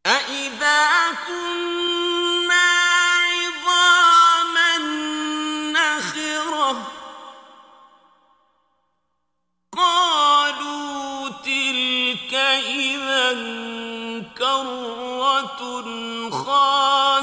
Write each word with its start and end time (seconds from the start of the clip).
أئذا 0.06 1.12
كنا 1.28 2.68
عظاما 3.32 4.78
نخرة 5.72 6.72
قالوا 9.78 11.30
تلك 11.30 12.34
إذا 12.34 13.32
كرة 14.38 15.60
خاسرة 16.30 17.15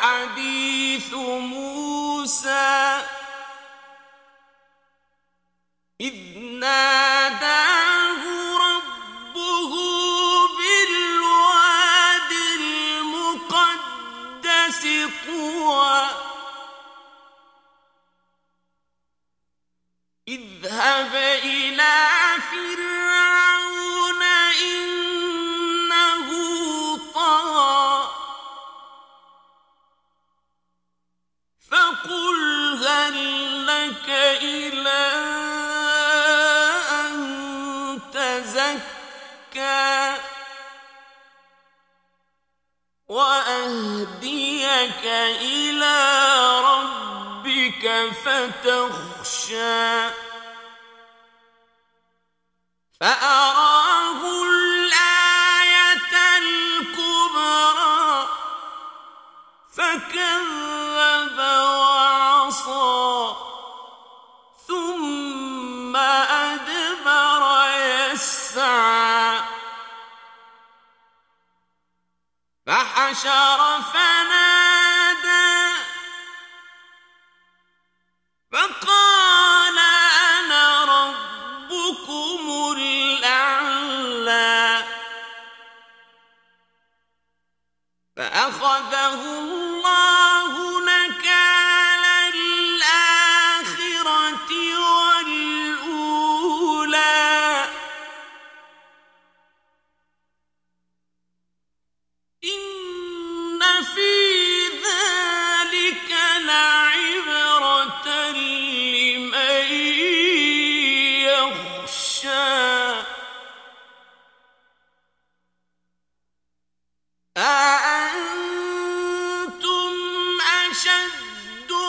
حديث 0.00 1.14
موسى. 1.14 3.02
إذ 6.00 6.38
ناداه 6.38 8.22
ربه 8.58 9.72
بالواد 10.56 12.32
المقدس 12.60 14.02
طوى 15.26 16.08
إذهب 20.28 21.14
إلى 21.14 21.57
إلى 34.10 35.12
أن 36.90 38.00
تزكى 38.12 40.16
وأهديك 43.08 45.04
إلى 45.40 45.96
ربك 46.60 47.84
فتخشى. 48.24 50.10
فأراه 53.00 54.42
الآية 54.42 56.14
الكبرى 56.38 58.28
فكذب 59.76 61.38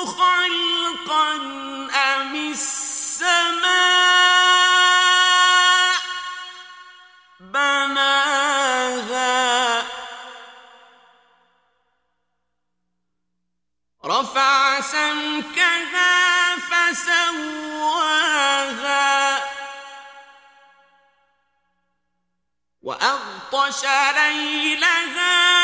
خلقا 0.06 1.36
أم 2.16 2.36
السماء؟ 2.52 3.80
بناها. 7.40 8.40
رفع 14.06 14.82
سمكها 14.82 16.56
فسواها. 16.56 17.70
وأغطش 22.82 23.84
ليلها 24.16 25.59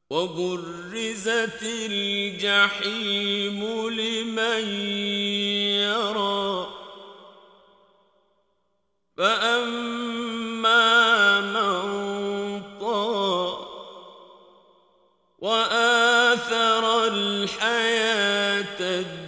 وبرزت 0.10 1.64
الجحيم 1.64 3.60
لمن 3.90 4.64
يرى 5.86 6.68
فأما 9.18 10.82
من 11.42 12.62
طغى 12.80 13.68
وآثر 15.40 17.08
الحياة 17.08 18.80
الدنيا 18.80 19.21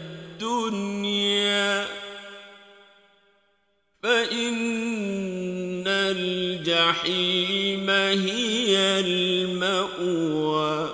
فإن 4.04 5.84
الجحيم 5.88 7.90
هي 7.90 9.00
المأوى. 9.00 10.93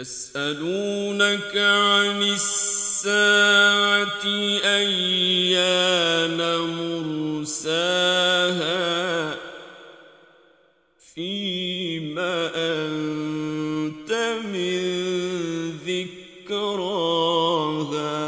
يسألونك 0.00 1.56
عن 1.56 2.22
الساعة 2.22 4.24
أيان 4.64 6.38
مرساها 7.48 9.36
فيما 11.14 12.50
أنت 12.54 14.12
من 14.52 14.78
ذكراها 16.46 18.18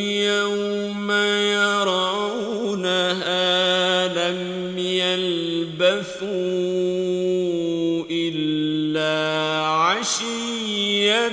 يوم 0.00 1.10
يرونها 1.70 2.88
لم 4.08 4.78
يلبثوا 4.78 6.30
إلا 8.10 9.66
عشية 9.66 11.30